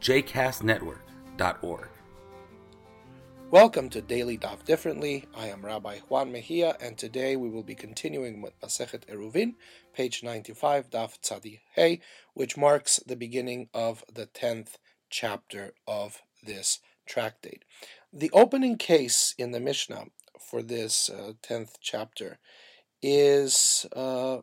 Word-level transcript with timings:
jcastnetwork.org. 0.00 1.88
Welcome 3.50 3.90
to 3.90 4.00
Daily 4.00 4.38
Daf 4.38 4.64
Differently. 4.64 5.26
I 5.34 5.48
am 5.48 5.66
Rabbi 5.66 5.98
Juan 6.08 6.30
Mejia, 6.30 6.76
and 6.80 6.96
today 6.96 7.34
we 7.34 7.50
will 7.50 7.64
be 7.64 7.74
continuing 7.74 8.40
with 8.40 8.58
Masechet 8.60 9.04
Eruvin, 9.06 9.54
page 9.92 10.22
95, 10.22 10.88
Daf 10.88 11.20
Tzadi 11.20 11.58
Hey, 11.74 12.00
which 12.32 12.56
marks 12.56 13.00
the 13.06 13.16
beginning 13.16 13.68
of 13.74 14.04
the 14.10 14.26
10th 14.26 14.76
chapter 15.10 15.72
of 15.86 16.22
this 16.42 16.78
tractate. 17.06 17.64
The 18.12 18.30
opening 18.32 18.78
case 18.78 19.34
in 19.36 19.50
the 19.50 19.60
Mishnah 19.60 20.06
for 20.40 20.62
this 20.62 21.10
uh, 21.10 21.32
10th 21.42 21.72
chapter 21.80 22.38
is 23.02 23.84
uh, 23.94 24.38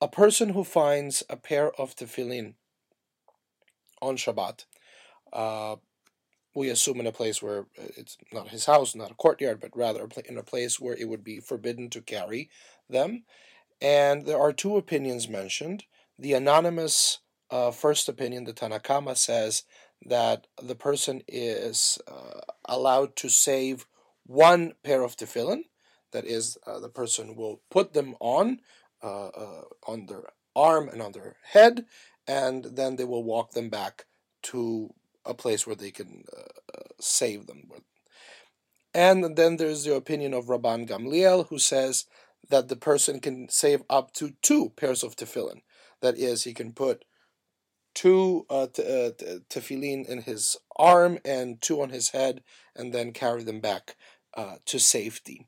a 0.00 0.08
person 0.08 0.50
who 0.50 0.64
finds 0.64 1.22
a 1.30 1.36
pair 1.36 1.70
of 1.80 1.94
tefillin 1.94 2.54
on 4.02 4.16
Shabbat. 4.16 4.66
Uh, 5.32 5.76
we 6.54 6.68
assume 6.68 7.00
in 7.00 7.06
a 7.06 7.12
place 7.12 7.42
where 7.42 7.60
uh, 7.78 7.88
it's 7.96 8.18
not 8.32 8.48
his 8.48 8.66
house, 8.66 8.94
not 8.94 9.10
a 9.10 9.14
courtyard, 9.14 9.60
but 9.60 9.74
rather 9.74 10.06
in 10.26 10.36
a 10.36 10.42
place 10.42 10.78
where 10.78 10.94
it 10.94 11.08
would 11.08 11.24
be 11.24 11.40
forbidden 11.40 11.88
to 11.90 12.02
carry 12.02 12.50
them. 12.90 13.24
And 13.80 14.26
there 14.26 14.38
are 14.38 14.52
two 14.52 14.76
opinions 14.76 15.28
mentioned. 15.28 15.84
The 16.18 16.34
anonymous 16.34 17.20
uh, 17.50 17.70
first 17.70 18.08
opinion, 18.08 18.44
the 18.44 18.52
Tanna 18.52 18.80
Kamma, 18.80 19.16
says 19.16 19.64
that 20.04 20.46
the 20.62 20.74
person 20.74 21.22
is 21.26 21.98
uh, 22.06 22.40
allowed 22.66 23.16
to 23.16 23.28
save 23.28 23.86
one 24.24 24.74
pair 24.84 25.02
of 25.02 25.16
tefillin. 25.16 25.64
That 26.12 26.26
is, 26.26 26.58
uh, 26.66 26.78
the 26.78 26.90
person 26.90 27.34
will 27.34 27.62
put 27.70 27.94
them 27.94 28.14
on 28.20 28.60
uh, 29.02 29.28
uh, 29.28 29.62
on 29.86 30.06
their 30.06 30.24
arm 30.54 30.88
and 30.88 31.02
on 31.02 31.12
their 31.12 31.36
head, 31.52 31.86
and 32.26 32.64
then 32.64 32.96
they 32.96 33.04
will 33.04 33.24
walk 33.24 33.52
them 33.52 33.68
back 33.68 34.06
to 34.42 34.92
a 35.24 35.34
place 35.34 35.66
where 35.66 35.76
they 35.76 35.90
can 35.90 36.24
uh, 36.36 36.78
uh, 36.78 36.82
save 37.00 37.46
them. 37.46 37.70
And 38.94 39.36
then 39.36 39.56
there's 39.56 39.84
the 39.84 39.94
opinion 39.94 40.34
of 40.34 40.46
Rabban 40.46 40.88
Gamliel, 40.88 41.48
who 41.48 41.58
says 41.58 42.06
that 42.50 42.68
the 42.68 42.76
person 42.76 43.20
can 43.20 43.48
save 43.48 43.82
up 43.88 44.12
to 44.14 44.34
two 44.42 44.70
pairs 44.76 45.02
of 45.02 45.16
tefillin. 45.16 45.62
That 46.00 46.18
is, 46.18 46.44
he 46.44 46.52
can 46.52 46.72
put 46.72 47.04
two 47.94 48.46
uh, 48.50 48.64
uh, 48.64 49.10
tefillin 49.48 50.06
in 50.06 50.22
his 50.22 50.56
arm 50.76 51.18
and 51.24 51.60
two 51.60 51.80
on 51.80 51.90
his 51.90 52.10
head, 52.10 52.42
and 52.74 52.92
then 52.92 53.12
carry 53.12 53.44
them 53.44 53.60
back 53.60 53.96
uh, 54.34 54.56
to 54.66 54.78
safety. 54.78 55.46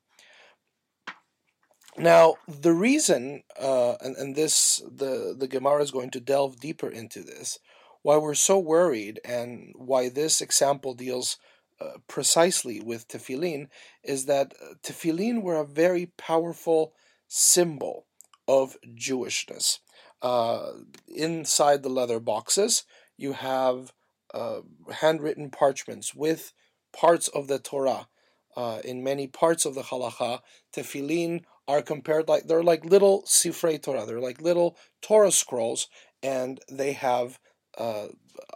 Now, 1.96 2.36
the 2.48 2.72
reason, 2.72 3.44
uh, 3.60 3.94
and, 4.00 4.16
and 4.16 4.34
this, 4.34 4.82
the, 4.90 5.34
the 5.38 5.46
Gemara 5.46 5.82
is 5.82 5.92
going 5.92 6.10
to 6.10 6.20
delve 6.20 6.58
deeper 6.58 6.88
into 6.88 7.22
this, 7.22 7.58
why 8.02 8.16
we're 8.16 8.34
so 8.34 8.58
worried 8.58 9.20
and 9.24 9.72
why 9.76 10.08
this 10.08 10.40
example 10.40 10.94
deals 10.94 11.38
uh, 11.80 11.98
precisely 12.08 12.80
with 12.80 13.08
tefillin 13.08 13.68
is 14.02 14.26
that 14.26 14.54
uh, 14.62 14.74
tefillin 14.82 15.42
were 15.42 15.56
a 15.56 15.66
very 15.66 16.06
powerful 16.16 16.92
symbol 17.28 18.06
of 18.46 18.76
Jewishness. 18.94 19.78
Uh, 20.20 20.72
inside 21.08 21.82
the 21.82 21.88
leather 21.88 22.20
boxes, 22.20 22.84
you 23.16 23.32
have 23.32 23.92
uh, 24.32 24.60
handwritten 24.90 25.50
parchments 25.50 26.14
with 26.14 26.52
parts 26.92 27.28
of 27.28 27.48
the 27.48 27.58
Torah. 27.58 28.08
Uh, 28.56 28.80
in 28.84 29.02
many 29.02 29.26
parts 29.26 29.64
of 29.64 29.74
the 29.74 29.82
halacha, 29.82 30.40
tefillin 30.72 31.42
are 31.66 31.82
compared 31.82 32.28
like 32.28 32.46
they're 32.46 32.62
like 32.62 32.84
little 32.84 33.22
sifrei 33.22 33.80
Torah. 33.82 34.06
They're 34.06 34.20
like 34.20 34.40
little 34.40 34.76
Torah 35.02 35.32
scrolls, 35.32 35.88
and 36.22 36.60
they 36.70 36.92
have 36.92 37.38
uh, 37.78 38.08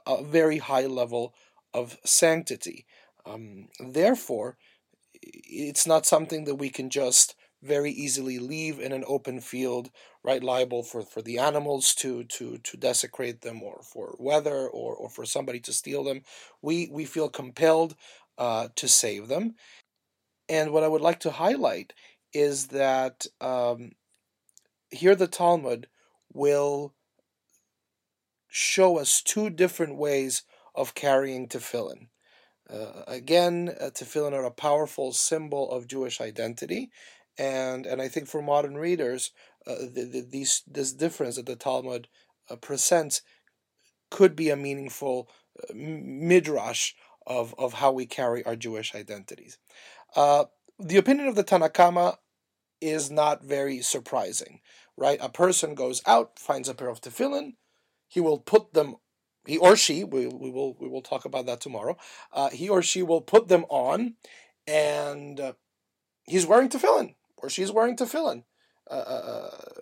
a 0.06 0.22
very 0.22 0.58
high 0.58 0.86
level 0.86 1.34
of 1.72 1.98
sanctity. 2.04 2.86
Um, 3.26 3.68
therefore, 3.80 4.56
it's 5.22 5.86
not 5.86 6.06
something 6.06 6.44
that 6.44 6.56
we 6.56 6.70
can 6.70 6.90
just 6.90 7.34
very 7.62 7.90
easily 7.90 8.38
leave 8.38 8.78
in 8.78 8.92
an 8.92 9.04
open 9.06 9.40
field, 9.40 9.90
right? 10.22 10.44
Liable 10.44 10.82
for, 10.84 11.02
for 11.02 11.22
the 11.22 11.38
animals 11.38 11.92
to, 11.96 12.22
to, 12.24 12.58
to 12.58 12.76
desecrate 12.76 13.40
them, 13.40 13.62
or 13.62 13.80
for 13.82 14.14
weather, 14.18 14.68
or, 14.68 14.94
or 14.94 15.10
for 15.10 15.24
somebody 15.24 15.58
to 15.60 15.72
steal 15.72 16.04
them. 16.04 16.22
We 16.62 16.88
we 16.92 17.04
feel 17.04 17.28
compelled 17.28 17.96
uh, 18.36 18.68
to 18.76 18.88
save 18.88 19.28
them. 19.28 19.56
And 20.48 20.70
what 20.70 20.84
I 20.84 20.88
would 20.88 21.02
like 21.02 21.20
to 21.20 21.30
highlight 21.30 21.92
is 22.32 22.68
that 22.68 23.26
um, 23.40 23.92
here 24.90 25.14
the 25.14 25.26
Talmud 25.26 25.88
will 26.32 26.94
show 28.48 28.98
us 28.98 29.22
two 29.22 29.50
different 29.50 29.96
ways 29.96 30.42
of 30.74 30.94
carrying 30.94 31.48
tefillin. 31.48 32.08
Uh, 32.70 33.02
again, 33.06 33.74
uh, 33.80 33.90
tefillin 33.90 34.32
are 34.32 34.44
a 34.44 34.50
powerful 34.50 35.12
symbol 35.12 35.70
of 35.70 35.86
Jewish 35.86 36.20
identity, 36.20 36.90
and 37.38 37.86
and 37.86 38.02
I 38.02 38.08
think 38.08 38.28
for 38.28 38.42
modern 38.42 38.76
readers, 38.76 39.32
uh, 39.66 39.74
the, 39.92 40.04
the, 40.04 40.26
these 40.28 40.62
this 40.66 40.92
difference 40.92 41.36
that 41.36 41.46
the 41.46 41.56
Talmud 41.56 42.08
uh, 42.50 42.56
presents 42.56 43.22
could 44.10 44.36
be 44.36 44.50
a 44.50 44.56
meaningful 44.56 45.30
uh, 45.62 45.72
midrash 45.74 46.92
of 47.26 47.54
of 47.58 47.74
how 47.74 47.92
we 47.92 48.06
carry 48.06 48.44
our 48.44 48.56
Jewish 48.56 48.94
identities. 48.94 49.58
The 50.78 50.96
opinion 50.96 51.26
of 51.26 51.34
the 51.34 51.42
Tanna 51.42 51.68
Kamma 51.68 52.18
is 52.80 53.10
not 53.10 53.42
very 53.42 53.80
surprising, 53.80 54.60
right? 54.96 55.18
A 55.20 55.28
person 55.28 55.74
goes 55.74 56.00
out, 56.06 56.38
finds 56.38 56.68
a 56.68 56.74
pair 56.74 56.88
of 56.88 57.00
tefillin, 57.00 57.54
he 58.06 58.20
will 58.20 58.38
put 58.38 58.74
them, 58.74 58.96
he 59.44 59.58
or 59.58 59.76
she, 59.76 60.04
we, 60.04 60.28
we 60.28 60.50
will 60.50 60.76
we 60.78 60.88
will 60.88 61.02
talk 61.02 61.24
about 61.24 61.46
that 61.46 61.60
tomorrow. 61.60 61.96
Uh, 62.32 62.50
he 62.50 62.68
or 62.68 62.82
she 62.82 63.02
will 63.02 63.20
put 63.20 63.48
them 63.48 63.64
on, 63.68 64.14
and 64.66 65.40
uh, 65.40 65.52
he's 66.24 66.46
wearing 66.46 66.68
tefillin 66.68 67.14
or 67.36 67.50
she's 67.50 67.72
wearing 67.72 67.96
tefillin. 67.96 68.44
Uh, 68.88 68.94
uh, 68.94 69.50
uh, 69.50 69.80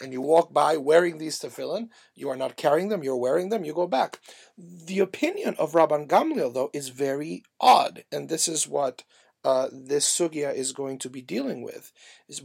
and 0.00 0.14
you 0.14 0.22
walk 0.22 0.50
by 0.50 0.78
wearing 0.78 1.18
these 1.18 1.38
tefillin, 1.38 1.90
you 2.14 2.30
are 2.30 2.36
not 2.36 2.56
carrying 2.56 2.88
them, 2.88 3.02
you're 3.02 3.16
wearing 3.16 3.50
them, 3.50 3.64
you 3.64 3.74
go 3.74 3.86
back. 3.86 4.18
The 4.56 4.98
opinion 4.98 5.56
of 5.58 5.72
Rabban 5.72 6.08
Gamliel, 6.08 6.54
though, 6.54 6.70
is 6.72 6.88
very 6.88 7.42
odd, 7.60 8.04
and 8.10 8.30
this 8.30 8.48
is 8.48 8.66
what 8.66 9.04
uh, 9.44 9.68
this 9.72 10.06
sugya 10.06 10.54
is 10.54 10.72
going 10.72 10.98
to 10.98 11.10
be 11.10 11.22
dealing 11.22 11.62
with: 11.62 11.92
is 12.28 12.42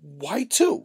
why 0.00 0.44
two? 0.44 0.84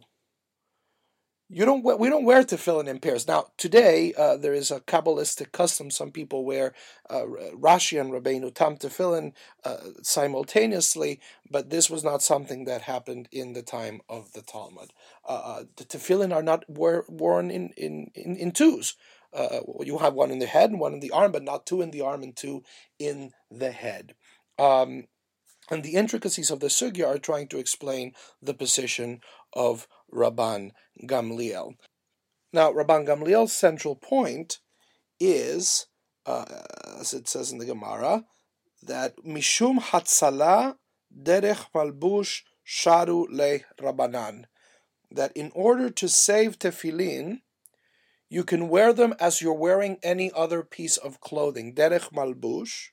You 1.48 1.64
don't. 1.64 1.84
We 2.00 2.08
don't 2.08 2.24
wear 2.24 2.42
tefillin 2.42 2.88
in 2.88 2.98
pairs. 2.98 3.28
Now 3.28 3.46
today 3.56 4.12
uh, 4.18 4.36
there 4.36 4.52
is 4.52 4.72
a 4.72 4.80
kabbalistic 4.80 5.52
custom. 5.52 5.92
Some 5.92 6.10
people 6.10 6.44
wear 6.44 6.74
uh, 7.08 7.22
Rashi 7.54 8.00
and 8.00 8.10
Rabbeinu 8.10 8.52
Tam 8.52 8.76
tefillin 8.76 9.32
uh, 9.62 9.76
simultaneously, 10.02 11.20
but 11.48 11.70
this 11.70 11.88
was 11.88 12.02
not 12.02 12.20
something 12.20 12.64
that 12.64 12.82
happened 12.82 13.28
in 13.30 13.52
the 13.52 13.62
time 13.62 14.00
of 14.08 14.32
the 14.32 14.42
Talmud. 14.42 14.92
Uh, 15.24 15.42
uh, 15.44 15.64
the 15.76 15.84
tefillin 15.84 16.34
are 16.34 16.42
not 16.42 16.64
wear, 16.68 17.04
worn 17.08 17.52
in 17.52 17.68
in 17.76 18.10
in, 18.16 18.34
in 18.34 18.50
twos. 18.50 18.96
Uh, 19.32 19.60
you 19.84 19.98
have 19.98 20.14
one 20.14 20.32
in 20.32 20.40
the 20.40 20.46
head 20.46 20.70
and 20.70 20.80
one 20.80 20.94
in 20.94 21.00
the 21.00 21.12
arm, 21.12 21.30
but 21.30 21.44
not 21.44 21.64
two 21.64 21.80
in 21.80 21.92
the 21.92 22.00
arm 22.00 22.24
and 22.24 22.34
two 22.34 22.64
in 22.98 23.30
the 23.52 23.70
head. 23.70 24.14
Um, 24.58 25.04
and 25.70 25.82
the 25.82 25.94
intricacies 25.94 26.50
of 26.50 26.60
the 26.60 26.68
sugya 26.68 27.06
are 27.06 27.18
trying 27.18 27.48
to 27.48 27.58
explain 27.58 28.12
the 28.40 28.54
position 28.54 29.20
of 29.52 29.88
Rabban 30.12 30.70
Gamliel. 31.04 31.74
Now, 32.52 32.72
Rabban 32.72 33.06
Gamliel's 33.06 33.52
central 33.52 33.96
point 33.96 34.60
is, 35.18 35.86
uh, 36.24 36.44
as 37.00 37.12
it 37.12 37.28
says 37.28 37.50
in 37.50 37.58
the 37.58 37.66
Gemara, 37.66 38.24
that 38.82 39.16
Mishum 39.24 39.80
Hatzala 39.80 40.76
Derech 41.14 41.66
Malbush 41.74 42.42
Sharu 42.66 43.26
Le 43.30 43.60
Rabbanan. 43.80 44.44
That 45.10 45.32
in 45.36 45.52
order 45.54 45.88
to 45.90 46.08
save 46.08 46.58
tefillin, 46.58 47.40
you 48.28 48.42
can 48.42 48.68
wear 48.68 48.92
them 48.92 49.14
as 49.20 49.40
you're 49.40 49.54
wearing 49.54 49.98
any 50.02 50.32
other 50.32 50.62
piece 50.62 50.96
of 50.96 51.20
clothing. 51.20 51.74
Derech 51.74 52.12
Malbush 52.12 52.88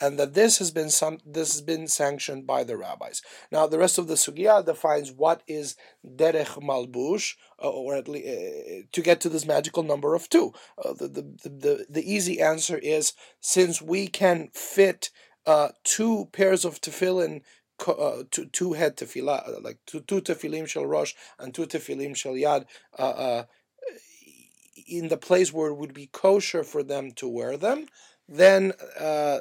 and 0.00 0.18
that 0.18 0.34
this 0.34 0.58
has 0.58 0.70
been 0.70 0.90
some 0.90 1.18
this 1.24 1.52
has 1.52 1.60
been 1.62 1.88
sanctioned 1.88 2.46
by 2.46 2.64
the 2.64 2.76
rabbis. 2.76 3.22
Now, 3.50 3.66
the 3.66 3.78
rest 3.78 3.98
of 3.98 4.08
the 4.08 4.14
sugya 4.14 4.64
defines 4.64 5.10
what 5.12 5.42
is 5.46 5.76
derech 6.06 6.62
malbush, 6.62 7.34
uh, 7.62 7.68
or 7.68 7.96
at 7.96 8.08
least 8.08 8.28
uh, 8.28 8.86
to 8.92 9.02
get 9.02 9.20
to 9.22 9.28
this 9.28 9.46
magical 9.46 9.82
number 9.82 10.14
of 10.14 10.28
two. 10.28 10.52
Uh, 10.82 10.92
the, 10.92 11.08
the, 11.08 11.48
the 11.48 11.86
the 11.88 12.12
easy 12.12 12.40
answer 12.40 12.78
is 12.78 13.14
since 13.40 13.80
we 13.80 14.06
can 14.08 14.48
fit 14.52 15.10
uh, 15.46 15.68
two 15.84 16.28
pairs 16.32 16.64
of 16.64 16.80
tefillin 16.80 17.42
uh, 17.86 18.22
two, 18.30 18.46
two 18.46 18.72
head 18.72 18.96
tefillah, 18.96 19.48
uh, 19.48 19.60
like 19.60 19.78
two, 19.86 20.00
two 20.00 20.20
tefilim 20.20 20.66
shel 20.66 20.86
rosh 20.86 21.14
and 21.38 21.54
two 21.54 21.66
tefilim 21.66 22.16
shel 22.16 22.32
yad, 22.32 22.64
uh, 22.98 23.02
uh, 23.02 23.44
in 24.88 25.08
the 25.08 25.16
place 25.16 25.52
where 25.52 25.68
it 25.68 25.74
would 25.74 25.92
be 25.92 26.06
kosher 26.06 26.62
for 26.62 26.82
them 26.82 27.10
to 27.12 27.28
wear 27.28 27.56
them, 27.56 27.86
then 28.28 28.72
uh, 28.98 29.38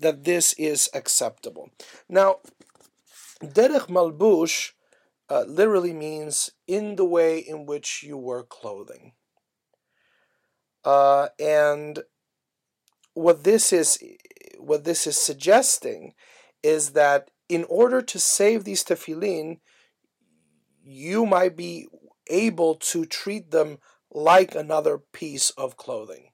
that 0.00 0.24
this 0.24 0.52
is 0.54 0.88
acceptable. 0.94 1.70
Now, 2.08 2.36
derech 3.42 3.88
malbush 3.88 4.72
uh, 5.28 5.44
literally 5.46 5.92
means 5.92 6.50
in 6.66 6.96
the 6.96 7.04
way 7.04 7.38
in 7.38 7.66
which 7.66 8.02
you 8.02 8.16
wear 8.16 8.42
clothing. 8.42 9.12
Uh, 10.84 11.28
and 11.38 12.00
what 13.14 13.44
this 13.44 13.72
is 13.72 13.98
what 14.58 14.84
this 14.84 15.06
is 15.06 15.16
suggesting 15.16 16.14
is 16.62 16.90
that 16.90 17.30
in 17.48 17.64
order 17.68 18.00
to 18.02 18.18
save 18.18 18.64
these 18.64 18.84
tefillin, 18.84 19.58
you 20.82 21.26
might 21.26 21.56
be 21.56 21.86
able 22.28 22.74
to 22.76 23.04
treat 23.04 23.50
them 23.50 23.78
like 24.10 24.54
another 24.54 24.98
piece 24.98 25.50
of 25.50 25.76
clothing 25.76 26.29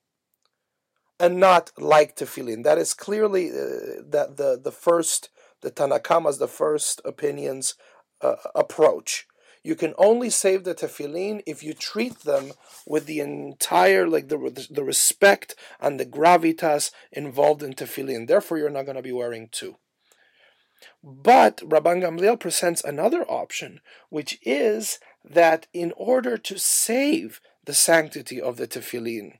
and 1.18 1.38
not 1.38 1.70
like 1.78 2.16
tefillin. 2.16 2.64
That 2.64 2.78
is 2.78 2.94
clearly 2.94 3.50
uh, 3.50 4.02
that 4.08 4.36
the 4.36 4.60
the 4.62 4.72
first 4.72 5.30
the 5.62 5.70
Tanna 5.70 5.98
Kamma's 5.98 6.38
the 6.38 6.48
first 6.48 7.00
opinions 7.04 7.74
uh, 8.20 8.36
approach. 8.54 9.26
You 9.62 9.74
can 9.74 9.94
only 9.98 10.30
save 10.30 10.62
the 10.62 10.74
tefillin 10.74 11.42
if 11.44 11.62
you 11.62 11.74
treat 11.74 12.20
them 12.20 12.52
with 12.86 13.06
the 13.06 13.20
entire 13.20 14.06
like 14.08 14.28
the 14.28 14.68
the 14.70 14.84
respect 14.84 15.54
and 15.80 15.98
the 15.98 16.06
gravitas 16.06 16.92
involved 17.10 17.62
in 17.62 17.72
tefillin. 17.72 18.28
Therefore, 18.28 18.58
you're 18.58 18.70
not 18.70 18.84
going 18.84 18.96
to 18.96 19.02
be 19.02 19.12
wearing 19.12 19.48
two. 19.50 19.76
But 21.02 21.58
Rabban 21.58 22.02
Gamliel 22.02 22.38
presents 22.38 22.84
another 22.84 23.24
option, 23.30 23.80
which 24.10 24.38
is 24.42 24.98
that 25.24 25.66
in 25.72 25.92
order 25.96 26.36
to 26.36 26.58
save 26.58 27.40
the 27.64 27.74
sanctity 27.74 28.40
of 28.40 28.56
the 28.56 28.68
tefillin, 28.68 29.38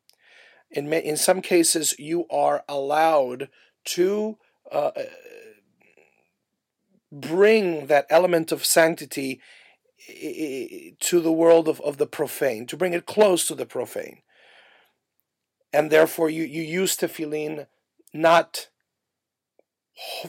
in, 0.77 0.93
in 0.93 1.17
some 1.17 1.41
cases 1.41 1.95
you 1.99 2.27
are 2.31 2.65
allowed 2.69 3.49
to 3.85 4.37
uh, 4.71 4.91
bring 7.11 7.87
that 7.87 8.07
element 8.11 8.53
of 8.53 8.65
sanctity 8.65 9.41
to 11.01 11.21
the 11.21 11.33
world 11.33 11.67
of, 11.67 11.81
of 11.81 11.97
the 11.97 12.07
profane, 12.07 12.67
to 12.67 12.77
bring 12.77 12.93
it 12.93 13.07
close 13.07 13.47
to 13.49 13.55
the 13.55 13.67
profane. 13.67 14.19
And 15.73 15.91
therefore 15.91 16.31
you, 16.31 16.45
you 16.45 16.63
use 16.63 16.97
tefillin 16.97 17.67
not 18.13 18.69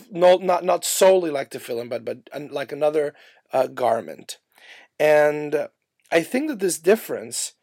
no, 0.09 0.37
not 0.37 0.63
not 0.63 0.85
solely 0.85 1.29
like 1.29 1.51
tefillin, 1.51 1.89
but 1.89 2.05
but 2.05 2.29
like 2.51 2.71
another 2.71 3.13
uh, 3.51 3.67
garment. 3.67 4.37
And 4.97 5.53
uh, 5.53 5.67
I 6.09 6.23
think 6.23 6.47
that 6.47 6.59
this 6.59 6.79
difference 6.79 7.53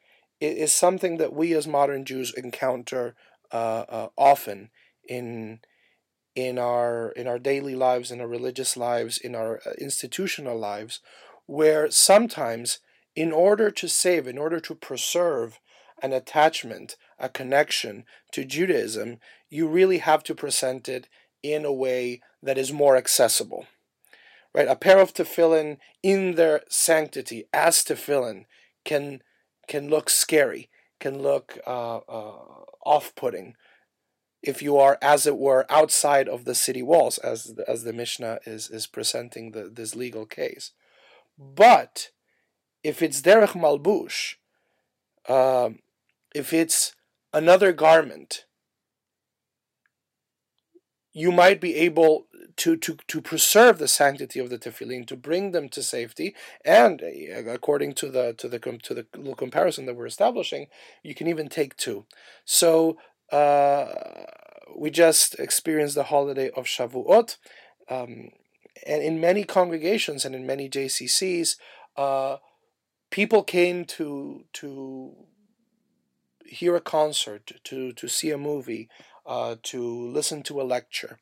is, 0.41 0.57
is, 0.57 0.73
something 0.73 1.17
that 1.19 1.33
we 1.33 1.55
as 1.55 1.67
modern 1.67 2.05
Jews 2.05 2.33
encounter 2.37 3.15
uh, 3.53 3.85
uh, 3.89 4.09
often 4.17 4.71
in 5.09 5.61
in 6.35 6.59
our 6.59 7.11
in 7.11 7.27
our 7.27 7.39
daily 7.39 7.75
lives, 7.75 8.11
in 8.11 8.21
our 8.21 8.27
religious 8.27 8.77
lives, 8.77 9.19
in 9.19 9.35
our 9.35 9.61
uh, 9.67 9.73
institutional 9.79 10.59
lives, 10.59 11.01
where 11.47 11.91
sometimes, 11.91 12.81
in 13.15 13.33
order 13.33 13.71
to 13.71 13.89
save, 13.89 14.27
in 14.27 14.39
order 14.39 14.61
to 14.61 14.75
preserve 14.75 15.61
an 16.03 16.13
attachment, 16.13 16.97
a 17.19 17.29
connection 17.29 18.05
to 18.33 18.45
Judaism, 18.45 19.19
you 19.49 19.69
really 19.69 19.99
have 19.99 20.25
to 20.25 20.35
present 20.35 20.89
it 20.89 21.09
in 21.43 21.65
a 21.65 21.73
way 21.73 22.21
that 22.43 22.59
is 22.59 22.73
more 22.73 22.97
accessible. 22.97 23.67
Right? 24.55 24.69
A 24.69 24.77
pair 24.77 24.99
of 24.99 25.15
tefillin 25.15 25.79
in 26.03 26.35
their 26.35 26.63
sanctity 26.69 27.45
as 27.53 27.85
tefillin 27.85 28.47
can 28.85 29.23
can 29.69 29.89
look 29.89 30.11
scary, 30.11 30.71
can 31.01 31.23
look 31.23 31.59
uh, 31.67 31.99
uh, 31.99 32.65
off-putting 32.85 33.55
if 34.43 34.61
you 34.61 34.77
are, 34.77 34.99
as 35.01 35.27
it 35.27 35.39
were, 35.39 35.65
outside 35.71 36.29
of 36.29 36.45
the 36.45 36.55
city 36.55 36.83
walls, 36.83 37.17
as 37.19 37.55
the, 37.55 37.69
as 37.69 37.85
the 37.85 37.95
Mishnah 37.95 38.41
is 38.45 38.69
is 38.69 38.87
presenting 38.87 39.53
the, 39.53 39.71
this 39.73 39.95
legal 39.95 40.27
case. 40.27 40.73
But 41.39 42.11
if 42.83 43.01
it's 43.01 43.23
derech 43.23 43.55
malbush, 43.55 44.35
um, 45.29 45.79
if 46.35 46.53
it's 46.53 46.95
another 47.33 47.73
garment 47.73 48.45
you 51.15 51.31
might 51.31 51.61
be 51.61 51.77
able 51.77 52.27
to, 52.57 52.77
to, 52.77 52.97
to 53.09 53.21
preserve 53.21 53.79
the 53.79 53.89
sanctity 53.89 54.41
of 54.41 54.51
the 54.51 54.59
tefillin, 54.59 55.07
to 55.07 55.17
bring 55.17 55.53
them 55.53 55.69
to 55.71 55.83
safety, 55.83 56.35
and 56.65 57.03
uh, 57.03 57.51
according 57.51 57.95
to 57.95 58.09
the 58.09 58.33
to 58.35 58.49
the 58.49 58.59
to 58.59 58.95
the 58.95 59.07
little 59.17 59.35
comparison 59.35 59.87
that 59.87 59.97
we're 59.97 60.07
establishing, 60.07 60.67
you 61.03 61.15
can 61.15 61.27
even 61.27 61.49
take 61.49 61.77
two. 61.77 62.07
So 62.45 62.99
uh, 63.33 63.87
we 64.77 64.91
just 64.91 65.39
experienced 65.39 65.95
the 65.95 66.05
holiday 66.05 66.51
of 66.51 66.67
Shavuot, 66.67 67.37
um, 67.89 68.31
and 68.87 69.03
in 69.03 69.21
many 69.21 69.45
congregations 69.45 70.25
and 70.25 70.35
in 70.35 70.47
many 70.47 70.69
JCCs, 70.69 71.57
uh, 71.97 72.37
people 73.11 73.43
came 73.43 73.85
to 73.85 74.45
to 74.55 75.15
hear 76.47 76.77
a 76.77 76.81
concert, 76.81 77.53
to 77.65 77.93
to 77.93 78.09
see 78.09 78.31
a 78.31 78.39
movie 78.39 78.89
uh, 79.27 79.57
to 79.63 80.11
listen 80.11 80.43
to 80.43 80.61
a 80.61 80.65
lecture. 80.65 81.19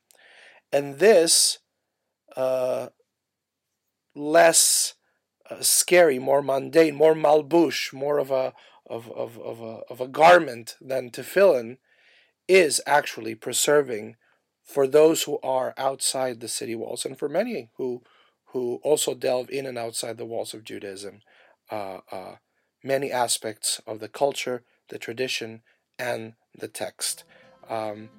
And 0.73 0.99
this, 0.99 1.59
uh, 2.37 2.89
less 4.15 4.95
uh, 5.51 5.61
scary, 5.61 6.19
more 6.19 6.43
mundane, 6.43 6.95
more 6.95 7.15
malbush, 7.15 7.93
more 7.93 8.19
of 8.19 8.31
a, 8.31 8.55
of, 8.89 9.11
of, 9.13 9.39
of, 9.39 9.61
a, 9.61 9.81
of 9.91 10.01
a 10.01 10.09
garment 10.09 10.77
than 10.81 11.11
tefillin, 11.11 11.79
is 12.49 12.81
actually 12.87 13.35
preserving 13.35 14.17
for 14.65 14.87
those 14.87 15.25
who 15.25 15.39
are 15.43 15.75
outside 15.77 16.41
the 16.41 16.49
city 16.49 16.75
walls 16.75 17.05
and 17.05 17.19
for 17.19 17.29
many 17.29 17.71
who, 17.77 18.03
who 18.47 18.81
also 18.83 19.15
delve 19.15 19.51
in 19.51 19.67
and 19.67 19.79
outside 19.79 20.17
the 20.17 20.27
walls 20.27 20.55
of 20.55 20.65
Judaism. 20.65 21.21
Uh, 21.71 21.99
uh, 22.11 22.35
many 22.83 23.11
aspects 23.11 23.81
of 23.87 24.01
the 24.01 24.09
culture, 24.09 24.63
the 24.89 24.99
tradition, 24.99 25.63
and 25.99 26.35
the 26.57 26.69
text. 26.69 27.25
Um, 27.69 28.11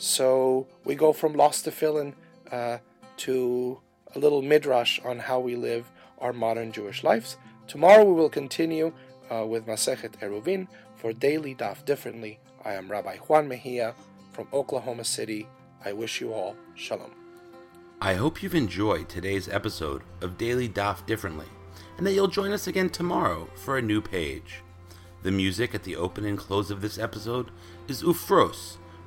so 0.00 0.66
we 0.84 0.94
go 0.94 1.12
from 1.12 1.34
lost 1.34 1.64
to 1.64 1.70
tefillin 1.70 2.14
uh, 2.50 2.78
to 3.18 3.78
a 4.14 4.18
little 4.18 4.40
midrash 4.40 4.98
on 5.04 5.18
how 5.18 5.38
we 5.38 5.54
live 5.54 5.90
our 6.18 6.32
modern 6.32 6.72
Jewish 6.72 7.04
lives. 7.04 7.36
Tomorrow 7.68 8.04
we 8.04 8.14
will 8.14 8.30
continue 8.30 8.94
uh, 9.30 9.44
with 9.44 9.66
Masechet 9.66 10.18
Eruvin 10.20 10.68
for 10.96 11.12
Daily 11.12 11.54
Daf 11.54 11.84
Differently. 11.84 12.40
I 12.64 12.72
am 12.72 12.90
Rabbi 12.90 13.18
Juan 13.18 13.46
Mejia 13.46 13.94
from 14.32 14.48
Oklahoma 14.54 15.04
City. 15.04 15.46
I 15.84 15.92
wish 15.92 16.20
you 16.20 16.32
all 16.32 16.56
shalom. 16.74 17.12
I 18.00 18.14
hope 18.14 18.42
you've 18.42 18.54
enjoyed 18.54 19.10
today's 19.10 19.50
episode 19.50 20.02
of 20.22 20.38
Daily 20.38 20.68
Daf 20.68 21.04
Differently 21.04 21.46
and 21.98 22.06
that 22.06 22.12
you'll 22.12 22.26
join 22.26 22.52
us 22.52 22.66
again 22.66 22.88
tomorrow 22.88 23.50
for 23.54 23.76
a 23.76 23.82
new 23.82 24.00
page. 24.00 24.62
The 25.22 25.30
music 25.30 25.74
at 25.74 25.82
the 25.82 25.96
open 25.96 26.24
and 26.24 26.38
close 26.38 26.70
of 26.70 26.80
this 26.80 26.98
episode 26.98 27.50
is 27.86 28.02
Ufros 28.02 28.78